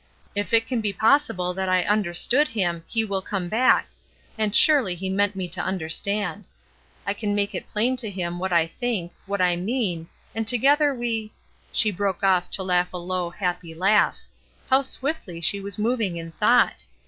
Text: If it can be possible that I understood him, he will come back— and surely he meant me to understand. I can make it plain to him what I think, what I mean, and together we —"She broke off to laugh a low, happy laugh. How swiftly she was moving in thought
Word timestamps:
If 0.33 0.51
it 0.51 0.65
can 0.65 0.81
be 0.81 0.91
possible 0.93 1.53
that 1.53 1.69
I 1.69 1.83
understood 1.83 2.47
him, 2.47 2.83
he 2.87 3.05
will 3.05 3.21
come 3.21 3.49
back— 3.49 3.87
and 4.35 4.55
surely 4.55 4.95
he 4.95 5.11
meant 5.11 5.35
me 5.35 5.47
to 5.49 5.61
understand. 5.61 6.45
I 7.05 7.13
can 7.13 7.35
make 7.35 7.53
it 7.53 7.69
plain 7.71 7.95
to 7.97 8.09
him 8.09 8.39
what 8.39 8.51
I 8.51 8.65
think, 8.65 9.11
what 9.27 9.41
I 9.41 9.55
mean, 9.57 10.07
and 10.33 10.47
together 10.47 10.91
we 10.91 11.33
—"She 11.71 11.91
broke 11.91 12.23
off 12.23 12.49
to 12.49 12.63
laugh 12.63 12.91
a 12.93 12.97
low, 12.97 13.29
happy 13.29 13.75
laugh. 13.75 14.17
How 14.71 14.81
swiftly 14.81 15.39
she 15.39 15.61
was 15.61 15.77
moving 15.77 16.15
in 16.17 16.31
thought 16.31 16.85